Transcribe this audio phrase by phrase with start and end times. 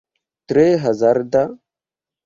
[0.51, 1.47] Tre hazarda?